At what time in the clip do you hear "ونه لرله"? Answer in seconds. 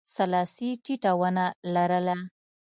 1.19-2.15